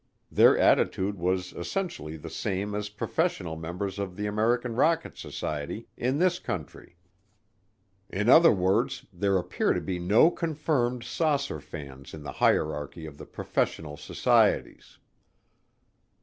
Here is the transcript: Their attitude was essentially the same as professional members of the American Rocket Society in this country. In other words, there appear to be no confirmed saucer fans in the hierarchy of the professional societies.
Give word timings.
Their 0.31 0.57
attitude 0.57 1.19
was 1.19 1.53
essentially 1.53 2.17
the 2.17 2.27
same 2.31 2.73
as 2.73 2.89
professional 2.89 3.55
members 3.55 3.99
of 3.99 4.15
the 4.15 4.25
American 4.25 4.73
Rocket 4.75 5.15
Society 5.15 5.89
in 5.95 6.17
this 6.17 6.39
country. 6.39 6.95
In 8.09 8.27
other 8.27 8.51
words, 8.51 9.05
there 9.13 9.37
appear 9.37 9.73
to 9.73 9.79
be 9.79 9.99
no 9.99 10.31
confirmed 10.31 11.03
saucer 11.03 11.59
fans 11.61 12.15
in 12.15 12.23
the 12.23 12.31
hierarchy 12.41 13.05
of 13.05 13.19
the 13.19 13.27
professional 13.27 13.95
societies. 13.95 14.97